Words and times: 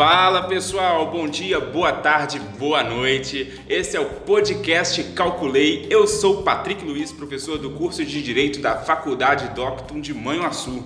Fala 0.00 0.44
pessoal, 0.44 1.10
bom 1.10 1.28
dia, 1.28 1.60
boa 1.60 1.92
tarde, 1.92 2.38
boa 2.58 2.82
noite. 2.82 3.60
Esse 3.68 3.98
é 3.98 4.00
o 4.00 4.06
podcast 4.06 5.02
Calculei. 5.12 5.86
Eu 5.90 6.06
sou 6.06 6.42
Patrick 6.42 6.82
Luiz, 6.82 7.12
professor 7.12 7.58
do 7.58 7.72
curso 7.72 8.02
de 8.02 8.22
Direito 8.22 8.60
da 8.60 8.76
Faculdade 8.78 9.54
Docton 9.54 10.00
de 10.00 10.14
Manhuaçu. 10.14 10.82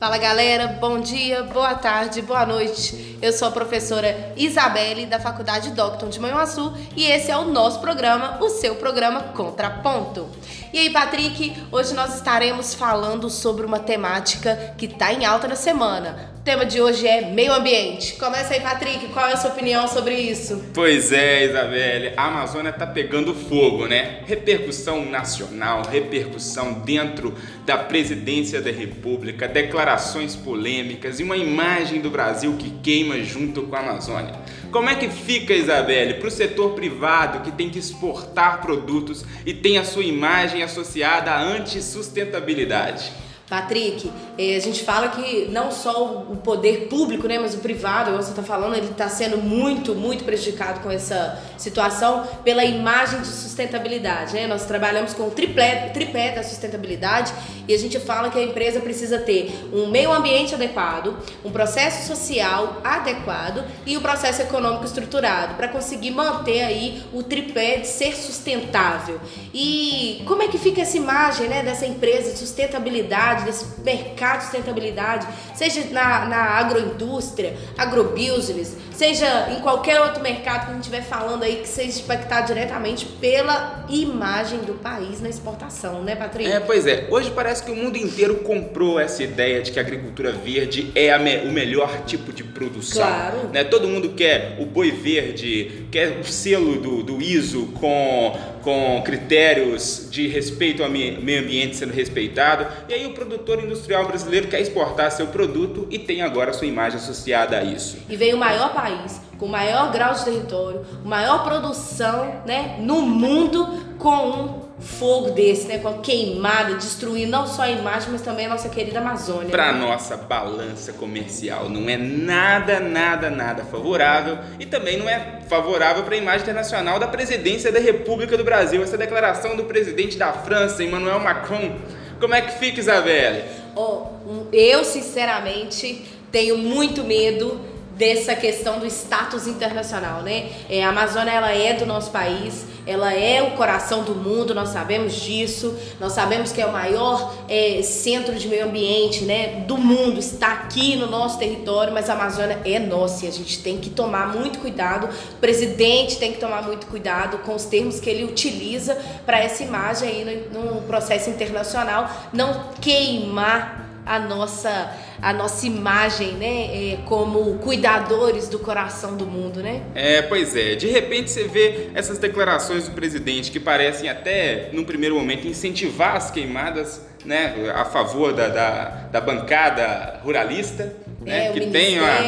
Fala 0.00 0.18
galera, 0.18 0.66
bom 0.80 0.98
dia, 0.98 1.44
boa 1.44 1.74
tarde, 1.74 2.22
boa 2.22 2.44
noite. 2.44 3.09
Eu 3.22 3.34
sou 3.34 3.48
a 3.48 3.50
professora 3.50 4.32
Isabelle 4.34 5.04
da 5.04 5.20
Faculdade 5.20 5.72
Docton 5.72 6.08
de 6.08 6.18
Manhuaçu 6.18 6.72
e 6.96 7.04
esse 7.04 7.30
é 7.30 7.36
o 7.36 7.44
nosso 7.44 7.78
programa, 7.78 8.38
o 8.40 8.48
seu 8.48 8.76
programa 8.76 9.20
Contraponto. 9.34 10.26
E 10.72 10.78
aí, 10.78 10.90
Patrick, 10.90 11.52
hoje 11.70 11.92
nós 11.92 12.14
estaremos 12.14 12.72
falando 12.72 13.28
sobre 13.28 13.66
uma 13.66 13.78
temática 13.78 14.74
que 14.78 14.86
está 14.86 15.12
em 15.12 15.26
alta 15.26 15.48
na 15.48 15.56
semana. 15.56 16.30
O 16.40 16.42
tema 16.42 16.64
de 16.64 16.80
hoje 16.80 17.06
é 17.06 17.30
meio 17.32 17.52
ambiente. 17.52 18.14
Começa 18.14 18.54
aí, 18.54 18.60
Patrick, 18.60 19.08
qual 19.08 19.26
é 19.26 19.34
a 19.34 19.36
sua 19.36 19.50
opinião 19.50 19.86
sobre 19.86 20.14
isso? 20.14 20.64
Pois 20.72 21.12
é, 21.12 21.44
Isabelle, 21.44 22.14
a 22.16 22.28
Amazônia 22.28 22.70
está 22.70 22.86
pegando 22.86 23.34
fogo, 23.34 23.86
né? 23.86 24.22
Repercussão 24.26 25.04
nacional, 25.04 25.82
repercussão 25.82 26.72
dentro 26.72 27.34
da 27.66 27.76
presidência 27.76 28.62
da 28.62 28.70
República, 28.70 29.46
declarações 29.46 30.34
polêmicas 30.34 31.20
e 31.20 31.22
uma 31.22 31.36
imagem 31.36 32.00
do 32.00 32.08
Brasil 32.08 32.56
que 32.56 32.70
queima 32.82 33.09
junto 33.18 33.62
com 33.62 33.76
a 33.76 33.80
Amazônia. 33.80 34.34
Como 34.70 34.88
é 34.88 34.94
que 34.94 35.08
fica, 35.08 35.54
Isabelle, 35.54 36.14
para 36.14 36.28
o 36.28 36.30
setor 36.30 36.74
privado 36.74 37.40
que 37.40 37.50
tem 37.50 37.68
que 37.68 37.78
exportar 37.78 38.60
produtos 38.60 39.24
e 39.44 39.52
tem 39.52 39.78
a 39.78 39.84
sua 39.84 40.04
imagem 40.04 40.62
associada 40.62 41.30
à 41.30 41.40
antissustentabilidade? 41.40 43.12
Patrick, 43.50 44.08
eh, 44.38 44.54
a 44.54 44.60
gente 44.60 44.84
fala 44.84 45.08
que 45.08 45.48
não 45.50 45.72
só 45.72 46.24
o 46.30 46.36
poder 46.36 46.86
público, 46.86 47.26
né, 47.26 47.36
mas 47.36 47.52
o 47.52 47.58
privado, 47.58 48.12
você 48.12 48.30
está 48.30 48.44
falando, 48.44 48.76
ele 48.76 48.86
está 48.86 49.08
sendo 49.08 49.38
muito, 49.38 49.92
muito 49.92 50.22
prejudicado 50.22 50.78
com 50.78 50.90
essa 50.90 51.36
situação 51.58 52.24
pela 52.44 52.64
imagem 52.64 53.20
de 53.20 53.26
sustentabilidade. 53.26 54.34
Né? 54.34 54.46
Nós 54.46 54.66
trabalhamos 54.66 55.12
com 55.14 55.24
o 55.24 55.30
tripé, 55.32 55.90
tripé 55.92 56.30
da 56.30 56.44
sustentabilidade 56.44 57.32
e 57.66 57.74
a 57.74 57.78
gente 57.78 57.98
fala 57.98 58.30
que 58.30 58.38
a 58.38 58.42
empresa 58.42 58.78
precisa 58.78 59.18
ter 59.18 59.52
um 59.72 59.88
meio 59.88 60.12
ambiente 60.12 60.54
adequado, 60.54 61.16
um 61.44 61.50
processo 61.50 62.06
social 62.06 62.80
adequado 62.84 63.64
e 63.84 63.96
o 63.96 63.98
um 63.98 64.02
processo 64.02 64.42
econômico 64.42 64.84
estruturado 64.84 65.54
para 65.54 65.66
conseguir 65.66 66.12
manter 66.12 66.62
aí 66.62 67.02
o 67.12 67.24
tripé 67.24 67.78
de 67.78 67.88
ser 67.88 68.14
sustentável. 68.14 69.20
E 69.52 70.22
como 70.24 70.40
é 70.40 70.46
que 70.46 70.56
fica 70.56 70.82
essa 70.82 70.96
imagem 70.96 71.48
né, 71.48 71.64
dessa 71.64 71.84
empresa 71.84 72.30
de 72.30 72.38
sustentabilidade? 72.38 73.39
Sustentabilidade, 73.40 73.44
desse 73.44 73.80
mercado 73.82 74.38
de 74.38 74.44
sustentabilidade, 74.44 75.26
seja 75.54 75.84
na, 75.90 76.26
na 76.26 76.36
agroindústria, 76.58 77.56
agrobusiness, 77.76 78.76
seja 78.92 79.50
em 79.50 79.60
qualquer 79.60 80.00
outro 80.00 80.22
mercado 80.22 80.66
que 80.66 80.70
a 80.70 80.74
gente 80.74 80.82
estiver 80.82 81.02
falando 81.02 81.42
aí 81.42 81.56
que 81.56 81.68
seja 81.68 82.00
impactado 82.00 82.48
diretamente 82.48 83.06
pela 83.06 83.84
imagem 83.88 84.60
do 84.60 84.74
país 84.74 85.20
na 85.20 85.28
exportação, 85.28 86.02
né, 86.02 86.14
Patrícia? 86.14 86.54
É, 86.54 86.60
pois 86.60 86.86
é. 86.86 87.06
Hoje 87.10 87.30
parece 87.30 87.62
que 87.62 87.70
o 87.70 87.76
mundo 87.76 87.96
inteiro 87.96 88.36
comprou 88.36 88.98
essa 88.98 89.22
ideia 89.22 89.62
de 89.62 89.72
que 89.72 89.78
a 89.78 89.82
agricultura 89.82 90.32
verde 90.32 90.92
é 90.94 91.16
me 91.18 91.38
o 91.38 91.52
melhor 91.52 92.04
tipo 92.04 92.32
de 92.32 92.42
produção. 92.60 93.06
Claro. 93.06 93.48
Né? 93.52 93.64
Todo 93.64 93.88
mundo 93.88 94.10
quer 94.10 94.58
o 94.60 94.66
boi 94.66 94.90
verde, 94.90 95.86
quer 95.90 96.18
o 96.18 96.24
selo 96.24 96.78
do, 96.78 97.02
do 97.02 97.22
ISO 97.22 97.68
com, 97.80 98.38
com 98.62 99.02
critérios 99.02 100.08
de 100.10 100.28
respeito 100.28 100.84
ao 100.84 100.90
meio 100.90 101.40
ambiente 101.40 101.76
sendo 101.76 101.94
respeitado. 101.94 102.66
E 102.86 102.92
aí 102.92 103.06
o 103.06 103.14
produtor 103.14 103.64
industrial 103.64 104.06
brasileiro 104.06 104.48
quer 104.48 104.60
exportar 104.60 105.10
seu 105.10 105.28
produto 105.28 105.86
e 105.90 105.98
tem 105.98 106.20
agora 106.20 106.52
sua 106.52 106.66
imagem 106.66 106.98
associada 106.98 107.58
a 107.58 107.64
isso. 107.64 107.96
E 108.08 108.16
vem 108.16 108.34
o 108.34 108.36
maior 108.36 108.74
país 108.74 109.20
com 109.38 109.46
o 109.46 109.48
maior 109.48 109.90
grau 109.90 110.12
de 110.12 110.22
território, 110.22 110.84
maior 111.02 111.42
produção 111.42 112.42
né, 112.46 112.76
no 112.78 113.00
mundo 113.00 113.66
com 113.98 114.10
um 114.10 114.59
fogo 114.80 115.30
desse, 115.30 115.66
né, 115.66 115.78
com 115.78 115.88
a 115.88 115.98
queimada, 115.98 116.74
destruindo 116.74 117.30
não 117.30 117.46
só 117.46 117.62
a 117.62 117.70
imagem, 117.70 118.10
mas 118.10 118.22
também 118.22 118.46
a 118.46 118.48
nossa 118.48 118.68
querida 118.68 118.98
Amazônia. 118.98 119.50
Para 119.50 119.72
né? 119.72 119.78
nossa 119.78 120.16
balança 120.16 120.92
comercial 120.92 121.68
não 121.68 121.88
é 121.88 121.96
nada, 121.96 122.80
nada, 122.80 123.30
nada 123.30 123.64
favorável 123.64 124.38
e 124.58 124.66
também 124.66 124.98
não 124.98 125.08
é 125.08 125.40
favorável 125.48 126.02
para 126.04 126.14
a 126.14 126.18
imagem 126.18 126.42
internacional 126.42 126.98
da 126.98 127.06
presidência 127.06 127.70
da 127.70 127.78
República 127.78 128.36
do 128.36 128.44
Brasil. 128.44 128.82
Essa 128.82 128.96
declaração 128.96 129.56
do 129.56 129.64
presidente 129.64 130.16
da 130.16 130.32
França, 130.32 130.82
Emmanuel 130.82 131.20
Macron, 131.20 131.76
como 132.18 132.34
é 132.34 132.40
que 132.40 132.58
fica, 132.58 132.80
Isabelle? 132.80 133.44
Oh, 133.74 134.06
eu, 134.52 134.84
sinceramente, 134.84 136.04
tenho 136.30 136.56
muito 136.58 137.04
medo 137.04 137.60
dessa 138.00 138.34
questão 138.34 138.78
do 138.78 138.86
status 138.86 139.46
internacional, 139.46 140.22
né? 140.22 140.48
É, 140.70 140.82
a 140.82 140.88
Amazônia 140.88 141.32
ela 141.32 141.52
é 141.52 141.74
do 141.74 141.84
nosso 141.84 142.10
país, 142.10 142.64
ela 142.86 143.12
é 143.12 143.42
o 143.42 143.50
coração 143.50 144.02
do 144.02 144.14
mundo, 144.14 144.54
nós 144.54 144.70
sabemos 144.70 145.14
disso, 145.16 145.76
nós 146.00 146.14
sabemos 146.14 146.50
que 146.50 146.62
é 146.62 146.66
o 146.66 146.72
maior 146.72 147.34
é, 147.46 147.82
centro 147.82 148.34
de 148.36 148.48
meio 148.48 148.64
ambiente, 148.64 149.24
né, 149.24 149.64
do 149.68 149.76
mundo, 149.76 150.18
está 150.18 150.50
aqui 150.52 150.96
no 150.96 151.08
nosso 151.10 151.38
território, 151.38 151.92
mas 151.92 152.08
a 152.08 152.14
Amazônia 152.14 152.58
é 152.64 152.78
nossa 152.78 153.26
e 153.26 153.28
a 153.28 153.32
gente 153.32 153.62
tem 153.62 153.76
que 153.76 153.90
tomar 153.90 154.34
muito 154.34 154.60
cuidado, 154.60 155.06
o 155.34 155.36
presidente 155.36 156.16
tem 156.16 156.32
que 156.32 156.40
tomar 156.40 156.62
muito 156.62 156.86
cuidado 156.86 157.36
com 157.40 157.54
os 157.54 157.66
termos 157.66 158.00
que 158.00 158.08
ele 158.08 158.24
utiliza 158.24 158.96
para 159.26 159.38
essa 159.38 159.62
imagem 159.62 160.08
aí 160.08 160.48
no, 160.50 160.76
no 160.76 160.82
processo 160.82 161.28
internacional, 161.28 162.10
não 162.32 162.70
queimar 162.80 163.90
a 164.06 164.18
nossa 164.18 164.90
a 165.22 165.32
nossa 165.32 165.66
imagem, 165.66 166.32
né, 166.32 166.92
é, 166.92 166.98
como 167.06 167.58
cuidadores 167.58 168.48
do 168.48 168.58
coração 168.58 169.16
do 169.16 169.26
mundo, 169.26 169.62
né? 169.62 169.82
É, 169.94 170.22
pois 170.22 170.56
é. 170.56 170.74
De 170.74 170.88
repente 170.88 171.30
você 171.30 171.44
vê 171.44 171.90
essas 171.94 172.18
declarações 172.18 172.88
do 172.88 172.94
presidente 172.94 173.50
que 173.50 173.60
parecem 173.60 174.08
até, 174.08 174.70
num 174.72 174.84
primeiro 174.84 175.14
momento, 175.14 175.46
incentivar 175.46 176.16
as 176.16 176.30
queimadas, 176.30 177.02
né, 177.24 177.72
a 177.74 177.84
favor 177.84 178.32
da, 178.32 178.48
da, 178.48 178.84
da 179.12 179.20
bancada 179.20 180.20
ruralista, 180.22 180.92
né, 181.20 181.48
é, 181.48 181.52
que, 181.52 181.66
tem 181.66 181.98
uma, 181.98 182.18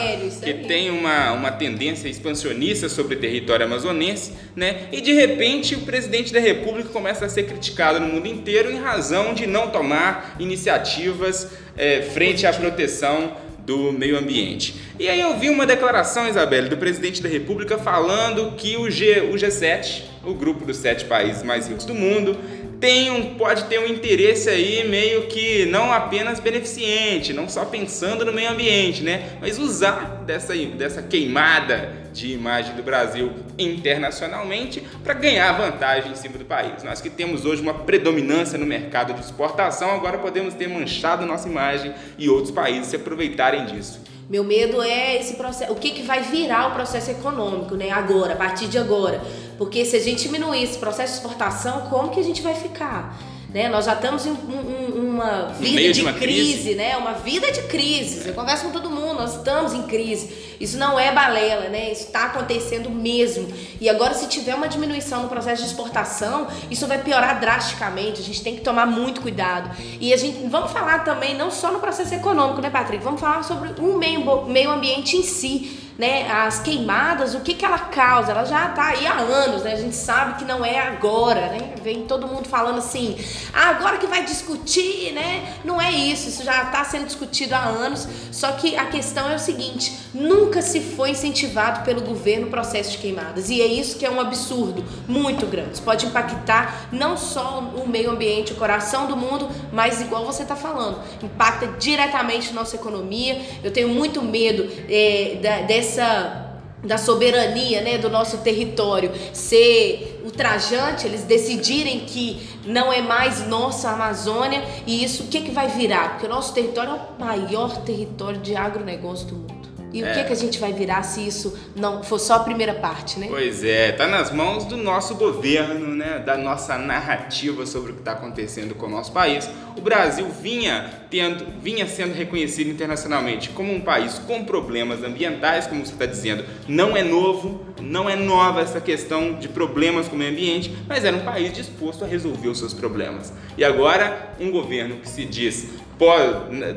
que 0.42 0.54
tem 0.54 0.91
uma, 0.91 1.32
uma 1.32 1.50
tendência 1.50 2.08
expansionista 2.08 2.88
sobre 2.88 3.16
o 3.16 3.19
território 3.19 3.64
amazonense, 3.64 4.32
né, 4.54 4.88
e 4.92 5.00
de 5.00 5.12
repente 5.12 5.75
o 5.75 5.80
presidente 5.80 6.32
da 6.32 6.41
República 6.41 6.91
começa 6.91 7.25
a 7.25 7.28
ser 7.28 7.44
criticado 7.44 8.00
no 8.00 8.06
mundo 8.06 8.26
inteiro 8.28 8.70
em 8.70 8.78
razão 8.78 9.32
de 9.32 9.47
não 9.47 9.70
tomar 9.70 10.36
iniciativas 10.38 11.50
é, 11.76 12.02
frente 12.02 12.47
à 12.47 12.52
proteção 12.52 13.36
do 13.64 13.92
meio 13.92 14.19
ambiente. 14.19 14.75
E 14.98 15.08
aí 15.08 15.20
eu 15.20 15.38
vi 15.38 15.48
uma 15.48 15.64
declaração, 15.64 16.28
Isabelle, 16.28 16.69
do 16.69 16.76
presidente 16.76 17.22
da 17.22 17.28
República 17.28 17.78
falando 17.78 18.52
que 18.56 18.76
o, 18.76 18.91
G, 18.91 19.20
o 19.20 19.34
G7, 19.34 20.02
o 20.25 20.34
grupo 20.34 20.64
dos 20.64 20.76
sete 20.76 21.04
países 21.04 21.42
mais 21.42 21.69
ricos 21.69 21.84
do 21.84 21.94
mundo, 21.94 22.36
tem 22.82 23.12
um, 23.12 23.37
pode 23.37 23.66
ter 23.66 23.78
um 23.78 23.87
interesse 23.87 24.50
aí 24.50 24.82
meio 24.88 25.28
que 25.28 25.65
não 25.66 25.93
apenas 25.93 26.41
beneficente, 26.41 27.32
não 27.32 27.48
só 27.48 27.65
pensando 27.65 28.25
no 28.25 28.32
meio 28.32 28.50
ambiente, 28.50 29.04
né? 29.04 29.38
Mas 29.41 29.56
usar 29.56 30.25
dessa, 30.26 30.53
dessa 30.53 31.00
queimada 31.00 31.93
de 32.12 32.32
imagem 32.32 32.75
do 32.75 32.82
Brasil 32.82 33.31
internacionalmente 33.56 34.82
para 35.04 35.15
ganhar 35.15 35.53
vantagem 35.53 36.10
em 36.10 36.16
cima 36.16 36.37
do 36.37 36.44
país. 36.44 36.82
Nós 36.82 37.00
que 37.00 37.09
temos 37.09 37.44
hoje 37.44 37.62
uma 37.62 37.72
predominância 37.72 38.59
no 38.59 38.66
mercado 38.66 39.14
de 39.14 39.20
exportação, 39.20 39.93
agora 39.93 40.19
podemos 40.19 40.53
ter 40.53 40.69
manchado 40.69 41.25
nossa 41.25 41.49
imagem 41.49 41.94
e 42.19 42.28
outros 42.28 42.50
países 42.50 42.88
se 42.88 42.97
aproveitarem 42.97 43.64
disso. 43.64 44.00
Meu 44.28 44.43
medo 44.43 44.82
é 44.82 45.16
esse 45.20 45.34
processo, 45.34 45.70
o 45.72 45.76
que, 45.76 45.91
que 45.91 46.03
vai 46.03 46.22
virar 46.22 46.69
o 46.69 46.70
processo 46.72 47.10
econômico, 47.10 47.75
né? 47.76 47.91
Agora, 47.91 48.32
a 48.32 48.37
partir 48.37 48.66
de 48.66 48.78
agora. 48.78 49.20
Porque 49.58 49.84
se 49.84 49.96
a 49.96 50.00
gente 50.00 50.22
diminuir 50.22 50.62
esse 50.62 50.78
processo 50.78 51.12
de 51.12 51.18
exportação, 51.18 51.82
como 51.82 52.10
que 52.10 52.20
a 52.20 52.24
gente 52.24 52.42
vai 52.42 52.54
ficar? 52.54 53.18
Né? 53.52 53.68
Nós 53.68 53.84
já 53.84 53.92
estamos 53.92 54.24
em 54.24 54.30
um, 54.30 54.34
um, 54.34 55.10
uma 55.10 55.48
vida 55.48 55.92
de, 55.92 56.00
uma 56.00 56.14
crise, 56.14 56.52
crise, 56.54 56.75
né? 56.75 56.96
Uma 56.96 57.12
vida 57.12 57.52
de 57.52 57.62
crise. 57.64 58.26
Eu 58.26 58.32
converso 58.32 58.64
com 58.64 58.70
todo 58.70 58.88
mundo, 58.88 59.14
nós 59.20 59.37
estamos 59.37 59.75
em 59.75 59.82
crise. 59.82 60.56
Isso 60.58 60.78
não 60.78 60.99
é 60.99 61.12
balela, 61.12 61.69
né? 61.69 61.93
Isso 61.93 62.06
está 62.06 62.26
acontecendo 62.26 62.88
mesmo. 62.88 63.46
E 63.78 63.90
agora, 63.90 64.14
se 64.14 64.26
tiver 64.26 64.54
uma 64.54 64.69
diminuição 64.69 65.25
no 65.25 65.28
processo 65.28 65.60
de 65.62 65.69
exportação, 65.69 66.49
isso 66.70 66.87
vai 66.87 67.02
piorar 67.02 67.40
drasticamente. 67.40 68.22
A 68.22 68.25
gente 68.25 68.43
tem 68.43 68.56
que 68.56 68.62
tomar 68.62 68.87
muito 68.87 69.20
cuidado. 69.20 69.70
E 70.00 70.14
a 70.14 70.16
gente 70.16 70.49
vamos 70.49 70.72
falar 70.72 71.00
também 71.00 71.37
não 71.37 71.50
só 71.50 71.70
no 71.70 71.78
processo 71.78 72.14
econômico, 72.14 72.62
né, 72.62 72.70
Patrick? 72.70 73.04
Vamos 73.04 73.20
falar 73.20 73.43
sobre 73.43 73.75
o 73.78 73.99
meio, 73.99 74.46
meio 74.46 74.70
ambiente 74.70 75.14
em 75.14 75.22
si 75.22 75.81
né, 75.98 76.30
as 76.30 76.58
queimadas, 76.60 77.34
o 77.34 77.40
que, 77.40 77.54
que 77.54 77.64
ela 77.64 77.78
causa? 77.78 78.32
Ela 78.32 78.44
já 78.44 78.70
está 78.70 78.88
aí 78.88 79.06
há 79.06 79.14
anos, 79.14 79.62
né? 79.62 79.72
A 79.72 79.76
gente 79.76 79.94
sabe 79.94 80.38
que 80.38 80.44
não 80.44 80.64
é 80.64 80.78
agora, 80.78 81.48
né? 81.48 81.74
Vem 81.82 82.02
todo 82.06 82.26
mundo 82.26 82.48
falando 82.48 82.78
assim, 82.78 83.16
ah, 83.52 83.70
agora 83.70 83.98
que 83.98 84.06
vai 84.06 84.24
discutir, 84.24 85.12
né? 85.12 85.56
Não 85.64 85.80
é 85.80 85.90
isso, 85.90 86.28
isso 86.28 86.44
já 86.44 86.64
está 86.64 86.84
sendo 86.84 87.06
discutido 87.06 87.54
há 87.54 87.60
anos. 87.60 88.08
Só 88.30 88.52
que 88.52 88.76
a 88.76 88.86
questão 88.86 89.28
é 89.30 89.36
o 89.36 89.38
seguinte: 89.38 89.96
nunca 90.14 90.62
se 90.62 90.80
foi 90.80 91.10
incentivado 91.10 91.84
pelo 91.84 92.00
governo 92.00 92.46
o 92.46 92.50
processo 92.50 92.92
de 92.92 92.98
queimadas. 92.98 93.50
E 93.50 93.60
é 93.60 93.66
isso 93.66 93.98
que 93.98 94.06
é 94.06 94.10
um 94.10 94.20
absurdo 94.20 94.84
muito 95.06 95.46
grande. 95.46 95.74
Isso 95.74 95.82
pode 95.82 96.06
impactar 96.06 96.88
não 96.90 97.16
só 97.16 97.60
o 97.60 97.88
meio 97.88 98.10
ambiente, 98.10 98.52
o 98.52 98.56
coração 98.56 99.06
do 99.06 99.16
mundo, 99.16 99.48
mas 99.72 100.00
igual 100.00 100.24
você 100.24 100.42
está 100.42 100.56
falando, 100.56 101.00
impacta 101.22 101.66
diretamente 101.78 102.52
nossa 102.52 102.76
economia. 102.76 103.40
Eu 103.62 103.70
tenho 103.70 103.88
muito 103.88 104.22
medo 104.22 104.68
é, 104.88 105.38
da, 105.42 105.60
dessa 105.82 106.49
da 106.84 106.99
soberania 106.99 107.81
né, 107.81 107.96
do 107.96 108.11
nosso 108.11 108.38
território 108.38 109.12
ser 109.32 110.20
ultrajante, 110.25 111.06
eles 111.06 111.23
decidirem 111.23 112.00
que 112.00 112.58
não 112.67 112.93
é 112.93 113.00
mais 113.00 113.46
nossa 113.46 113.90
Amazônia 113.90 114.64
e 114.84 115.05
isso 115.05 115.25
o 115.25 115.26
que, 115.29 115.43
que 115.43 115.52
vai 115.52 115.69
virar? 115.69 116.11
Porque 116.11 116.26
o 116.26 116.29
nosso 116.29 116.52
território 116.52 116.90
é 116.90 116.94
o 116.94 117.25
maior 117.25 117.82
território 117.82 118.40
de 118.40 118.56
agronegócio 118.56 119.29
do 119.29 119.34
mundo. 119.37 119.51
E 119.92 120.02
é. 120.02 120.10
o 120.10 120.14
que, 120.14 120.24
que 120.24 120.32
a 120.32 120.36
gente 120.36 120.58
vai 120.58 120.72
virar 120.72 121.02
se 121.02 121.26
isso 121.26 121.56
não 121.76 122.02
for 122.02 122.18
só 122.18 122.34
a 122.34 122.40
primeira 122.40 122.74
parte, 122.74 123.18
né? 123.18 123.26
Pois 123.28 123.62
é, 123.62 123.92
tá 123.92 124.06
nas 124.06 124.32
mãos 124.32 124.64
do 124.64 124.76
nosso 124.76 125.14
governo, 125.14 125.94
né? 125.94 126.18
Da 126.18 126.36
nossa 126.36 126.78
narrativa 126.78 127.66
sobre 127.66 127.92
o 127.92 127.94
que 127.94 128.00
está 128.00 128.12
acontecendo 128.12 128.74
com 128.74 128.86
o 128.86 128.90
nosso 128.90 129.12
país. 129.12 129.48
O 129.76 129.80
Brasil 129.80 130.26
vinha 130.28 130.90
tendo, 131.10 131.46
vinha 131.60 131.86
sendo 131.86 132.14
reconhecido 132.14 132.70
internacionalmente 132.70 133.50
como 133.50 133.72
um 133.72 133.80
país 133.80 134.18
com 134.18 134.44
problemas 134.44 135.02
ambientais, 135.02 135.66
como 135.66 135.84
você 135.84 135.92
está 135.92 136.06
dizendo. 136.06 136.44
Não 136.66 136.96
é 136.96 137.02
novo, 137.02 137.64
não 137.80 138.08
é 138.08 138.16
nova 138.16 138.60
essa 138.60 138.80
questão 138.80 139.34
de 139.34 139.48
problemas 139.48 140.08
com 140.08 140.16
o 140.16 140.18
meio 140.18 140.32
ambiente, 140.32 140.74
mas 140.88 141.04
era 141.04 141.16
um 141.16 141.24
país 141.24 141.52
disposto 141.52 142.04
a 142.04 142.06
resolver 142.06 142.48
os 142.48 142.58
seus 142.58 142.72
problemas. 142.72 143.32
E 143.56 143.64
agora, 143.64 144.34
um 144.40 144.50
governo 144.50 144.96
que 144.96 145.08
se 145.08 145.24
diz 145.24 145.68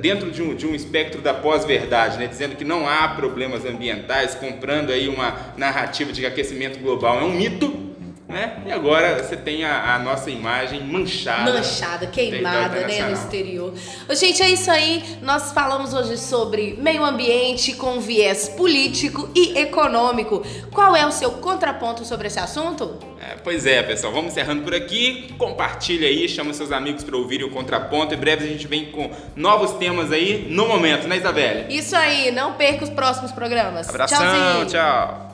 dentro 0.02 0.30
de 0.32 0.42
um, 0.42 0.56
de 0.56 0.68
um 0.68 0.76
espectro 0.76 1.22
da 1.22 1.34
pós-verdade, 1.34 2.18
né, 2.18 2.28
dizendo 2.28 2.56
que 2.56 2.64
não 2.64 2.88
há 2.88 3.08
problemas 3.10 3.66
ambientais, 3.66 4.36
comprando 4.36 4.92
aí 4.92 5.08
uma 5.08 5.36
narrativa 5.58 6.12
de 6.12 6.22
que 6.22 6.28
aquecimento 6.28 6.80
global. 6.80 7.20
É 7.20 7.24
um 7.24 7.32
mito, 7.32 7.95
né? 8.28 8.64
E 8.66 8.72
agora 8.72 9.24
você 9.24 9.38
tem 9.38 9.64
a, 9.64 9.96
a, 9.96 10.00
nossa 10.00 10.32
imagem 10.32 10.82
manchada. 10.84 11.54
Manchada, 11.54 12.08
queimada, 12.08 12.88
né, 12.88 13.04
no 13.04 13.14
exterior. 13.14 13.74
Gente, 14.12 14.42
é 14.42 14.50
isso 14.50 14.72
aí. 14.72 15.04
Nós 15.22 15.52
falamos 15.52 15.94
hoje 15.94 16.18
sobre 16.18 16.76
meio 16.80 17.06
ambiente 17.06 17.74
com 17.74 18.00
viés 18.00 18.50
político 18.50 19.30
e 19.36 19.58
econômico. 19.58 20.44
Qual 20.72 20.96
é 20.96 21.06
o 21.06 21.12
seu 21.12 21.34
contraponto 21.34 22.04
sobre 22.04 22.28
esse 22.28 22.40
assunto? 22.40 22.98
É, 23.22 23.36
pois 23.44 23.66
é, 23.66 23.84
pessoal. 23.84 24.12
Vamos 24.12 24.32
encerrando 24.32 24.64
por 24.64 24.74
aqui. 24.74 25.34
Compartilha 25.38 26.08
aí, 26.08 26.28
chama 26.28 26.52
seus 26.54 26.72
amigos 26.72 27.04
para 27.04 27.16
ouvirem 27.16 27.46
o 27.46 27.52
contraponto. 27.52 28.16
Em 28.16 28.18
breve 28.18 28.46
a 28.46 28.48
gente 28.48 28.66
vem 28.68 28.92
com 28.92 29.12
novos 29.36 29.74
temas 29.74 30.12
aí 30.12 30.48
no 30.50 30.68
momento, 30.68 31.08
né, 31.08 31.18
Isabelle? 31.18 31.66
Isso 31.70 31.96
aí. 31.96 32.32
Não 32.32 32.54
perca 32.54 32.84
os 32.84 32.90
próximos 32.90 33.32
programas. 33.32 33.88
Abração, 33.88 34.18
Tchauzinho. 34.18 34.66
tchau. 34.66 35.25